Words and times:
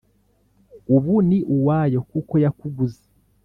Ubu 0.95 1.11
uri 1.19 1.37
uwayo 1.55 1.99
kuko 2.11 2.33
yakuguze 2.43 3.03